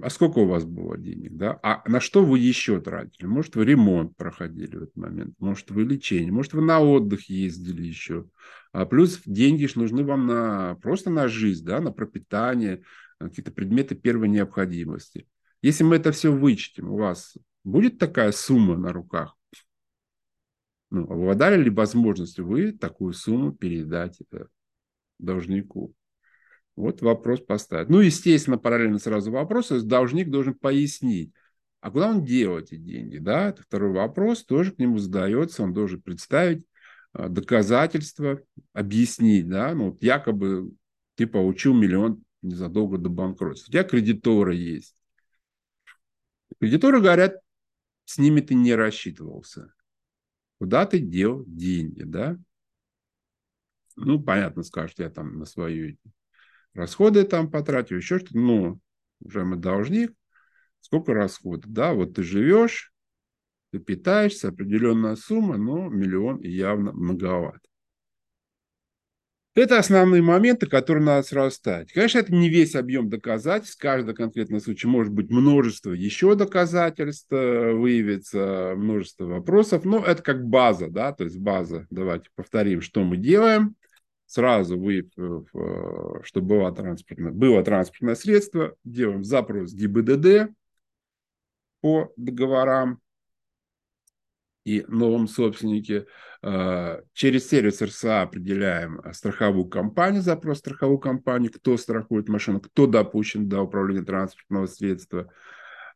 а, 0.00 0.10
сколько 0.10 0.40
у 0.40 0.46
вас 0.46 0.64
было 0.64 0.98
денег, 0.98 1.36
да? 1.36 1.58
А 1.62 1.82
на 1.88 2.00
что 2.00 2.24
вы 2.24 2.38
еще 2.38 2.80
тратили? 2.80 3.26
Может, 3.26 3.56
вы 3.56 3.64
ремонт 3.64 4.16
проходили 4.16 4.76
в 4.76 4.82
этот 4.82 4.96
момент, 4.96 5.34
может, 5.38 5.70
вы 5.70 5.84
лечение, 5.84 6.32
может, 6.32 6.52
вы 6.52 6.62
на 6.62 6.80
отдых 6.80 7.30
ездили 7.30 7.82
еще. 7.82 8.28
А 8.72 8.84
плюс 8.84 9.22
деньги 9.24 9.64
же 9.66 9.78
нужны 9.78 10.04
вам 10.04 10.26
на, 10.26 10.74
просто 10.82 11.08
на 11.08 11.28
жизнь, 11.28 11.64
да, 11.64 11.80
на 11.80 11.92
пропитание, 11.92 12.82
какие-то 13.18 13.52
предметы 13.52 13.94
первой 13.94 14.28
необходимости. 14.28 15.26
Если 15.62 15.82
мы 15.82 15.96
это 15.96 16.12
все 16.12 16.30
вычтем, 16.30 16.90
у 16.90 16.98
вас 16.98 17.34
будет 17.64 17.98
такая 17.98 18.32
сумма 18.32 18.76
на 18.76 18.92
руках? 18.92 19.34
Ну, 20.90 21.04
обладали 21.04 21.62
ли 21.62 21.70
возможностью 21.70 22.46
вы 22.46 22.72
такую 22.72 23.14
сумму 23.14 23.52
передать 23.52 24.20
э, 24.32 24.44
должнику? 25.18 25.94
Вот 26.76 27.00
вопрос 27.00 27.40
поставить. 27.40 27.88
Ну, 27.88 28.00
естественно, 28.00 28.58
параллельно 28.58 28.98
сразу 28.98 29.30
вопрос, 29.32 29.68
должник 29.68 30.30
должен 30.30 30.54
пояснить, 30.54 31.32
а 31.80 31.90
куда 31.90 32.10
он 32.10 32.24
делал 32.24 32.58
эти 32.58 32.76
деньги, 32.76 33.16
да? 33.16 33.48
Это 33.48 33.62
второй 33.62 33.92
вопрос, 33.92 34.44
тоже 34.44 34.72
к 34.72 34.78
нему 34.78 34.98
задается, 34.98 35.62
он 35.62 35.72
должен 35.72 36.02
представить 36.02 36.66
а, 37.12 37.28
доказательства, 37.28 38.40
объяснить, 38.74 39.48
да, 39.48 39.74
ну, 39.74 39.90
вот 39.90 40.02
якобы 40.02 40.70
ты 41.14 41.26
получил 41.26 41.74
миллион 41.74 42.22
незадолго 42.42 42.98
до 42.98 43.08
банкротства. 43.08 43.70
У 43.70 43.72
тебя 43.72 43.84
кредиторы 43.84 44.54
есть. 44.54 44.94
Кредиторы 46.60 47.00
говорят, 47.00 47.36
с 48.04 48.18
ними 48.18 48.40
ты 48.40 48.54
не 48.54 48.74
рассчитывался. 48.74 49.72
Куда 50.58 50.86
ты 50.86 50.98
дел 50.98 51.44
деньги, 51.46 52.02
да? 52.02 52.38
Ну, 53.96 54.22
понятно, 54.22 54.62
скажешь, 54.62 54.94
я 54.98 55.08
там 55.08 55.38
на 55.38 55.46
свою 55.46 55.96
расходы 56.76 57.24
там 57.24 57.50
потратил, 57.50 57.96
еще 57.96 58.18
что-то, 58.18 58.38
но 58.38 58.78
уже 59.20 59.44
мы 59.44 59.56
должник, 59.56 60.12
сколько 60.80 61.14
расходов, 61.14 61.70
да, 61.72 61.92
вот 61.94 62.14
ты 62.14 62.22
живешь, 62.22 62.92
ты 63.72 63.78
питаешься, 63.78 64.48
определенная 64.48 65.16
сумма, 65.16 65.56
но 65.56 65.88
миллион 65.88 66.40
явно 66.40 66.92
многовато. 66.92 67.60
Это 69.56 69.78
основные 69.78 70.20
моменты, 70.20 70.66
которые 70.66 71.02
надо 71.02 71.26
сразу 71.26 71.56
ставить. 71.56 71.90
Конечно, 71.90 72.18
это 72.18 72.30
не 72.34 72.50
весь 72.50 72.74
объем 72.74 73.08
доказательств. 73.08 73.80
Каждый 73.80 74.14
конкретный 74.14 74.60
случай 74.60 74.86
может 74.86 75.14
быть 75.14 75.30
множество 75.30 75.92
еще 75.92 76.34
доказательств, 76.34 77.32
э, 77.32 77.72
выявится 77.72 78.74
множество 78.76 79.24
вопросов. 79.24 79.86
Но 79.86 80.04
это 80.04 80.22
как 80.22 80.46
база, 80.46 80.90
да, 80.90 81.10
то 81.12 81.24
есть 81.24 81.38
база. 81.38 81.86
Давайте 81.88 82.28
повторим, 82.34 82.82
что 82.82 83.02
мы 83.02 83.16
делаем 83.16 83.76
сразу 84.26 84.78
вы, 84.78 85.08
э, 85.16 85.40
что 86.22 86.40
было 86.40 86.72
транспортное, 86.74 87.32
было 87.32 87.62
транспортное 87.62 88.14
средство, 88.14 88.74
делаем 88.84 89.24
запрос 89.24 89.72
ГИБДД 89.72 90.52
по 91.80 92.12
договорам 92.16 93.00
и 94.64 94.84
новом 94.88 95.28
собственнике. 95.28 96.06
Э, 96.42 97.00
через 97.12 97.48
сервис 97.48 97.80
РСА 97.80 98.22
определяем 98.22 99.00
страховую 99.12 99.66
компанию, 99.66 100.22
запрос 100.22 100.58
страховую 100.58 100.98
компанию, 100.98 101.52
кто 101.52 101.76
страхует 101.76 102.28
машину, 102.28 102.60
кто 102.60 102.86
допущен 102.88 103.48
до 103.48 103.62
управления 103.62 104.04
транспортного 104.04 104.66
средства. 104.66 105.32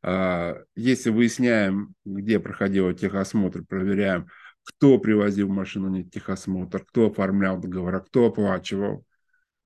Э, 0.02 0.62
если 0.76 1.10
выясняем, 1.10 1.94
где 2.04 2.38
проходил 2.38 2.92
техосмотр, 2.92 3.64
проверяем, 3.64 4.28
кто 4.70 4.98
привозил 4.98 5.48
машину 5.48 5.90
на 5.90 6.04
техосмотр, 6.04 6.84
кто 6.84 7.08
оформлял 7.08 7.58
договор, 7.58 8.02
кто 8.04 8.26
оплачивал 8.26 9.04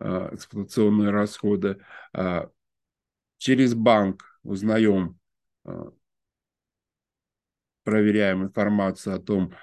э, 0.00 0.30
эксплуатационные 0.32 1.10
расходы. 1.10 1.78
Э, 2.12 2.48
через 3.38 3.74
банк 3.74 4.24
узнаем, 4.42 5.18
э, 5.64 5.70
проверяем 7.84 8.42
информацию 8.44 9.14
о 9.14 9.20
том, 9.20 9.54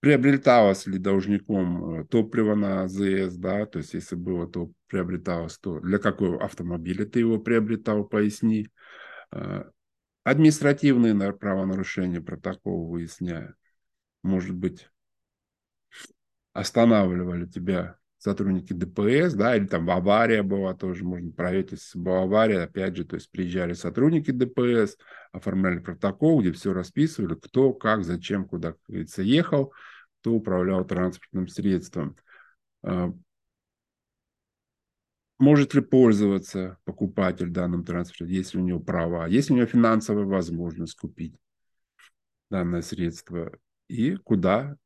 приобреталось 0.00 0.86
ли 0.86 0.98
должником 0.98 2.00
э, 2.00 2.04
топливо 2.04 2.54
на 2.54 2.82
АЗС, 2.84 3.34
да, 3.36 3.66
то 3.66 3.78
есть 3.78 3.94
если 3.94 4.14
было, 4.14 4.46
то 4.46 4.70
приобреталось, 4.86 5.58
то 5.58 5.80
для 5.80 5.98
какого 5.98 6.44
автомобиля 6.44 7.06
ты 7.06 7.20
его 7.20 7.38
приобретал, 7.38 8.04
поясни. 8.04 8.68
Административные 10.22 11.32
правонарушения 11.32 12.20
протокол 12.20 12.88
выясняют 12.88 13.56
может 14.26 14.54
быть, 14.54 14.88
останавливали 16.52 17.46
тебя 17.46 17.98
сотрудники 18.18 18.72
ДПС, 18.72 19.34
да, 19.34 19.56
или 19.56 19.66
там 19.66 19.88
авария 19.88 20.42
была 20.42 20.74
тоже, 20.74 21.04
можно 21.04 21.30
проверить, 21.30 21.72
если 21.72 21.98
была 21.98 22.22
авария, 22.22 22.62
опять 22.62 22.96
же, 22.96 23.04
то 23.04 23.16
есть 23.16 23.30
приезжали 23.30 23.72
сотрудники 23.74 24.32
ДПС, 24.32 24.96
оформляли 25.32 25.78
протокол, 25.78 26.40
где 26.40 26.52
все 26.52 26.72
расписывали, 26.72 27.34
кто, 27.34 27.72
как, 27.72 28.04
зачем, 28.04 28.46
куда, 28.46 28.72
как 28.72 28.80
говорится, 28.88 29.22
ехал, 29.22 29.72
кто 30.20 30.32
управлял 30.32 30.84
транспортным 30.84 31.46
средством. 31.46 32.16
А, 32.82 33.12
может 35.38 35.74
ли 35.74 35.82
пользоваться 35.82 36.78
покупатель 36.84 37.50
данным 37.50 37.84
транспортом, 37.84 38.28
если 38.28 38.58
у 38.58 38.62
него 38.62 38.80
права, 38.80 39.26
если 39.26 39.52
у 39.52 39.56
него 39.56 39.66
финансовая 39.66 40.24
возможность 40.24 40.96
купить 40.96 41.36
данное 42.50 42.82
средство 42.82 43.52
и 43.88 44.16
куда 44.16 44.76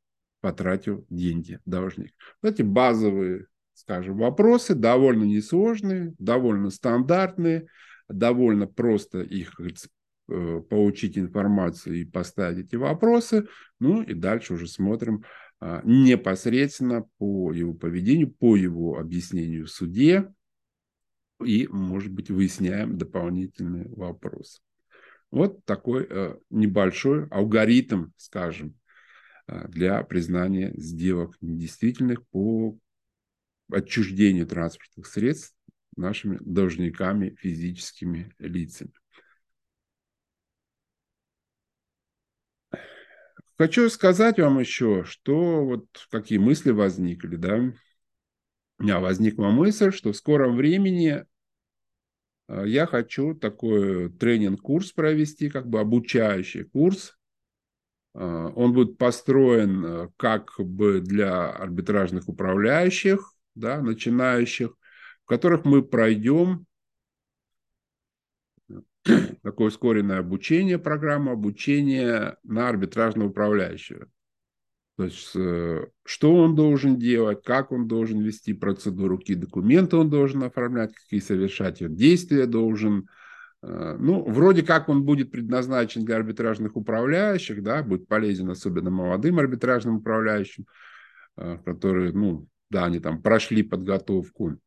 потратил 0.40 1.06
деньги 1.10 1.60
должник. 1.66 2.12
Эти 2.42 2.62
базовые, 2.62 3.46
скажем, 3.74 4.18
вопросы, 4.18 4.74
довольно 4.74 5.24
несложные, 5.24 6.14
довольно 6.18 6.70
стандартные, 6.70 7.66
довольно 8.08 8.66
просто 8.66 9.20
их 9.20 9.60
э, 9.60 10.60
получить 10.68 11.18
информацию 11.18 11.96
и 11.96 12.04
поставить 12.04 12.66
эти 12.66 12.76
вопросы. 12.76 13.46
Ну 13.78 14.02
и 14.02 14.14
дальше 14.14 14.54
уже 14.54 14.66
смотрим 14.66 15.24
а, 15.62 15.82
непосредственно 15.84 17.04
по 17.18 17.52
его 17.52 17.74
поведению, 17.74 18.30
по 18.30 18.56
его 18.56 18.98
объяснению 18.98 19.66
в 19.66 19.70
суде 19.70 20.32
и, 21.44 21.68
может 21.68 22.12
быть, 22.12 22.30
выясняем 22.30 22.96
дополнительные 22.96 23.88
вопросы. 23.90 24.60
Вот 25.30 25.64
такой 25.64 26.06
э, 26.08 26.36
небольшой 26.48 27.28
алгоритм, 27.28 28.06
скажем, 28.16 28.74
для 29.68 30.02
признания 30.04 30.72
сделок 30.76 31.36
недействительных 31.40 32.26
по 32.28 32.78
отчуждению 33.70 34.46
транспортных 34.46 35.06
средств 35.06 35.56
нашими 35.96 36.38
должниками, 36.40 37.36
физическими 37.38 38.34
лицами. 38.38 38.92
Хочу 43.58 43.90
сказать 43.90 44.38
вам 44.38 44.58
еще, 44.58 45.04
что 45.04 45.64
вот 45.64 45.86
какие 46.10 46.38
мысли 46.38 46.70
возникли, 46.70 47.36
да. 47.36 47.56
У 48.78 48.82
меня 48.82 49.00
возникла 49.00 49.48
мысль, 49.48 49.92
что 49.92 50.12
в 50.12 50.16
скором 50.16 50.56
времени 50.56 51.26
а, 52.46 52.64
я 52.64 52.86
хочу 52.86 53.34
такой 53.34 54.10
тренинг-курс 54.10 54.92
провести, 54.92 55.50
как 55.50 55.68
бы 55.68 55.78
обучающий 55.78 56.64
курс 56.64 57.12
а, 57.12 57.19
он 58.18 58.72
будет 58.72 58.98
построен 58.98 59.84
э, 59.84 60.08
как 60.16 60.52
бы 60.58 61.00
для 61.00 61.50
арбитражных 61.50 62.28
управляющих, 62.28 63.32
да, 63.54 63.80
начинающих, 63.80 64.70
в 65.24 65.28
которых 65.28 65.64
мы 65.64 65.82
пройдем 65.82 66.66
такое 69.42 69.68
ускоренное 69.68 70.18
обучение, 70.18 70.78
программу 70.78 71.30
обучения 71.30 72.36
на 72.42 72.68
арбитражного 72.68 73.28
управляющего. 73.28 74.06
То 74.96 75.04
есть, 75.04 75.36
э, 75.36 75.86
что 76.04 76.34
он 76.34 76.56
должен 76.56 76.98
делать, 76.98 77.44
как 77.44 77.70
он 77.70 77.86
должен 77.86 78.20
вести 78.20 78.54
процедуру, 78.54 79.18
какие 79.18 79.36
документы 79.36 79.96
он 79.96 80.10
должен 80.10 80.42
оформлять, 80.42 80.94
какие 80.94 81.20
совершать 81.20 81.78
действия 81.94 82.46
должен 82.46 83.06
Э, 83.06 83.19
ну, 83.62 84.24
вроде 84.24 84.62
как 84.62 84.88
он 84.88 85.04
будет 85.04 85.30
предназначен 85.30 86.04
для 86.04 86.16
арбитражных 86.16 86.76
управляющих, 86.76 87.62
да, 87.62 87.82
будет 87.82 88.08
полезен 88.08 88.48
особенно 88.50 88.90
молодым 88.90 89.38
арбитражным 89.38 89.96
управляющим, 89.96 90.66
э, 91.36 91.58
которые, 91.64 92.12
ну, 92.12 92.46
да, 92.70 92.86
они 92.86 93.00
там 93.00 93.20
прошли 93.20 93.62
подготовку 93.62 94.58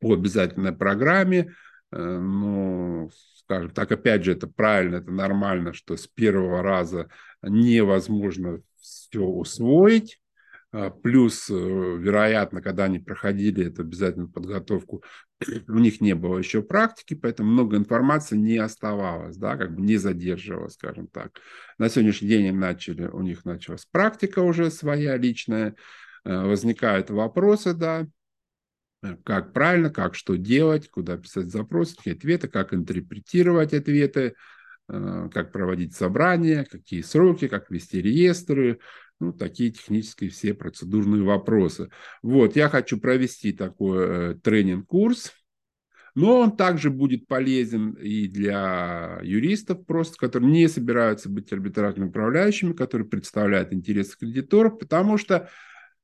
по 0.00 0.14
обязательной 0.14 0.72
программе, 0.72 1.54
э, 1.92 2.18
но, 2.18 3.10
скажем 3.40 3.70
так, 3.70 3.92
опять 3.92 4.24
же, 4.24 4.32
это 4.32 4.46
правильно, 4.46 4.96
это 4.96 5.10
нормально, 5.10 5.74
что 5.74 5.96
с 5.96 6.06
первого 6.06 6.62
раза 6.62 7.08
невозможно 7.42 8.62
все 8.80 9.22
усвоить, 9.22 10.18
плюс, 11.02 11.48
э, 11.48 11.54
вероятно, 11.54 12.60
когда 12.60 12.84
они 12.84 12.98
проходили 12.98 13.66
эту 13.66 13.82
обязательную 13.82 14.30
подготовку, 14.30 15.02
у 15.68 15.78
них 15.78 16.02
не 16.02 16.14
было 16.14 16.38
еще 16.38 16.62
практики, 16.62 17.14
поэтому 17.14 17.50
много 17.50 17.76
информации 17.76 18.36
не 18.36 18.58
оставалось, 18.58 19.36
да, 19.38 19.56
как 19.56 19.74
бы 19.74 19.80
не 19.80 19.96
задерживалось, 19.96 20.74
скажем 20.74 21.06
так. 21.08 21.40
На 21.78 21.88
сегодняшний 21.88 22.28
день 22.28 22.54
начали, 22.54 23.06
у 23.06 23.22
них 23.22 23.46
началась 23.46 23.86
практика 23.86 24.40
уже 24.40 24.70
своя 24.70 25.16
личная, 25.16 25.74
э, 26.24 26.38
возникают 26.38 27.08
вопросы, 27.08 27.72
да, 27.72 28.06
э, 29.02 29.16
как 29.24 29.54
правильно, 29.54 29.88
как 29.88 30.14
что 30.14 30.36
делать, 30.36 30.90
куда 30.90 31.16
писать 31.16 31.46
запросы, 31.46 31.96
какие 31.96 32.14
ответы, 32.14 32.48
как 32.48 32.74
интерпретировать 32.74 33.72
ответы, 33.72 34.34
как 34.88 35.52
проводить 35.52 35.94
собрания, 35.94 36.64
какие 36.64 37.02
сроки, 37.02 37.46
как 37.46 37.70
вести 37.70 38.00
реестры, 38.00 38.80
ну, 39.20 39.32
такие 39.32 39.70
технические 39.70 40.30
все 40.30 40.54
процедурные 40.54 41.22
вопросы. 41.22 41.90
Вот, 42.22 42.56
я 42.56 42.68
хочу 42.68 42.98
провести 42.98 43.52
такой 43.52 43.98
э, 43.98 44.34
тренинг-курс, 44.42 45.32
но 46.14 46.40
он 46.40 46.56
также 46.56 46.90
будет 46.90 47.26
полезен 47.26 47.92
и 47.92 48.28
для 48.28 49.20
юристов, 49.22 49.84
просто, 49.86 50.16
которые 50.16 50.50
не 50.50 50.68
собираются 50.68 51.28
быть 51.28 51.52
арбитражными 51.52 52.08
управляющими, 52.08 52.72
которые 52.72 53.08
представляют 53.08 53.72
интересы 53.72 54.16
кредиторов, 54.18 54.78
потому 54.78 55.18
что, 55.18 55.50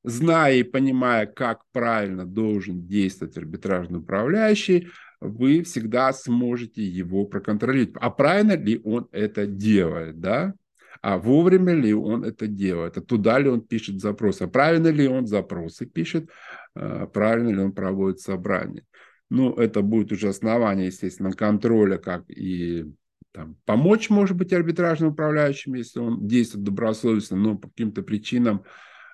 зная 0.03 0.55
и 0.55 0.63
понимая, 0.63 1.25
как 1.25 1.63
правильно 1.71 2.25
должен 2.25 2.85
действовать 2.85 3.37
арбитражный 3.37 3.99
управляющий, 3.99 4.89
вы 5.27 5.63
всегда 5.63 6.11
сможете 6.13 6.83
его 6.83 7.25
проконтролировать. 7.25 7.95
А 7.99 8.09
правильно 8.09 8.55
ли 8.55 8.79
он 8.83 9.07
это 9.11 9.45
делает, 9.45 10.19
да? 10.19 10.53
а 11.01 11.17
вовремя 11.17 11.73
ли 11.73 11.93
он 11.93 12.23
это 12.23 12.47
делает, 12.47 12.97
а 12.97 13.01
туда 13.01 13.37
ли 13.37 13.49
он 13.49 13.61
пишет 13.61 14.01
запрос, 14.01 14.41
а 14.41 14.47
правильно 14.47 14.87
ли 14.87 15.07
он 15.07 15.27
запросы 15.27 15.85
пишет, 15.85 16.29
а 16.73 17.05
правильно 17.05 17.49
ли 17.49 17.59
он 17.59 17.73
проводит 17.73 18.21
собрание. 18.21 18.83
Ну, 19.29 19.53
это 19.53 19.81
будет 19.81 20.11
уже 20.11 20.29
основание, 20.29 20.87
естественно, 20.87 21.31
контроля, 21.31 21.97
как 21.97 22.23
и 22.29 22.85
там, 23.31 23.55
помочь, 23.65 24.09
может 24.09 24.37
быть, 24.37 24.53
арбитражным 24.53 25.11
управляющим, 25.11 25.73
если 25.73 25.99
он 25.99 26.27
действует 26.27 26.63
добросовестно, 26.63 27.35
но 27.35 27.57
по 27.57 27.67
каким-то 27.67 28.01
причинам 28.01 28.63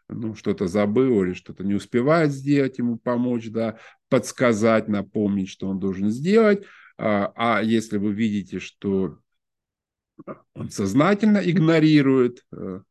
ну, 0.10 0.36
что-то 0.36 0.68
забыл 0.68 1.24
или 1.24 1.34
что-то 1.34 1.64
не 1.64 1.74
успевает 1.74 2.32
сделать, 2.32 2.78
ему 2.78 2.98
помочь, 2.98 3.50
да, 3.50 3.78
подсказать, 4.12 4.90
напомнить, 4.90 5.48
что 5.48 5.68
он 5.68 5.80
должен 5.80 6.12
сделать. 6.12 6.66
А, 6.98 7.32
а 7.36 7.62
если 7.64 7.98
вы 7.98 8.12
видите, 8.12 8.60
что 8.60 9.20
он 10.54 10.70
сознательно 10.70 11.38
игнорирует 11.38 12.46
э, 12.52 12.82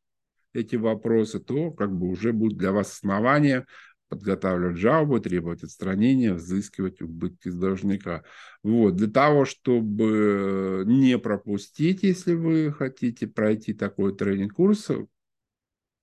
эти 0.55 0.77
вопросы, 0.77 1.39
то 1.39 1.73
как 1.73 1.93
бы 1.95 2.09
уже 2.09 2.33
будет 2.33 2.57
для 2.57 2.73
вас 2.73 2.91
основание 2.91 3.67
подготавливать 4.09 4.79
жалобу, 4.79 5.21
требовать 5.21 5.63
отстранения, 5.63 6.33
взыскивать 6.33 7.03
убытки 7.03 7.51
с 7.51 7.55
должника. 7.55 8.25
Вот. 8.63 8.97
Для 8.97 9.09
того, 9.09 9.45
чтобы 9.45 10.85
не 10.87 11.19
пропустить, 11.19 12.03
если 12.03 12.33
вы 12.33 12.73
хотите 12.73 13.27
пройти 13.29 13.75
такой 13.75 14.17
тренинг-курс, 14.17 14.89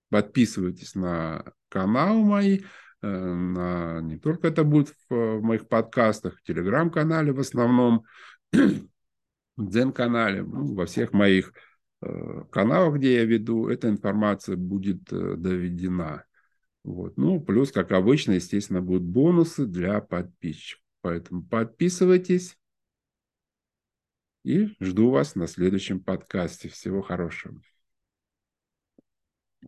подписывайтесь 0.10 0.94
на 0.94 1.52
канал 1.70 2.20
мои, 2.20 2.60
на, 3.06 4.02
не 4.02 4.18
только 4.18 4.48
это 4.48 4.64
будет 4.64 4.90
в, 5.10 5.38
в 5.38 5.42
моих 5.42 5.68
подкастах, 5.68 6.38
в 6.38 6.44
телеграм-канале 6.44 7.32
в 7.32 7.40
основном, 7.40 8.04
Дзен-канале, 9.58 10.44
ну, 10.44 10.76
во 10.76 10.86
всех 10.86 11.14
моих 11.14 11.52
э, 12.02 12.44
каналах, 12.52 12.96
где 12.96 13.16
я 13.16 13.26
веду, 13.26 13.68
эта 13.70 13.90
информация 13.90 14.56
будет 14.56 15.12
э, 15.12 15.36
доведена. 15.36 16.26
Вот. 16.84 17.18
Ну, 17.18 17.42
плюс, 17.42 17.72
как 17.72 17.92
обычно, 17.92 18.34
естественно, 18.34 18.82
будут 18.82 19.04
бонусы 19.04 19.66
для 19.66 20.00
подписчиков. 20.00 20.84
Поэтому 21.02 21.44
подписывайтесь 21.44 22.58
и 24.44 24.76
жду 24.80 25.10
вас 25.10 25.36
на 25.36 25.48
следующем 25.48 26.00
подкасте. 26.00 26.70
Всего 26.70 27.02
хорошего. 27.02 27.60